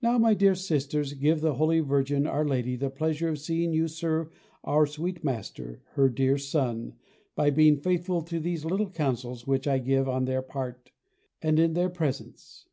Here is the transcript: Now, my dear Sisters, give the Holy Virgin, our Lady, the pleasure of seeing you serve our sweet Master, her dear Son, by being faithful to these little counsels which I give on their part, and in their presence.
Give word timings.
Now, 0.00 0.16
my 0.16 0.32
dear 0.32 0.54
Sisters, 0.54 1.12
give 1.12 1.42
the 1.42 1.56
Holy 1.56 1.80
Virgin, 1.80 2.26
our 2.26 2.46
Lady, 2.48 2.76
the 2.76 2.88
pleasure 2.88 3.28
of 3.28 3.38
seeing 3.38 3.74
you 3.74 3.88
serve 3.88 4.30
our 4.62 4.86
sweet 4.86 5.22
Master, 5.22 5.82
her 5.96 6.08
dear 6.08 6.38
Son, 6.38 6.94
by 7.34 7.50
being 7.50 7.76
faithful 7.76 8.22
to 8.22 8.40
these 8.40 8.64
little 8.64 8.88
counsels 8.88 9.46
which 9.46 9.68
I 9.68 9.80
give 9.80 10.08
on 10.08 10.24
their 10.24 10.40
part, 10.40 10.92
and 11.42 11.58
in 11.60 11.74
their 11.74 11.90
presence. 11.90 12.66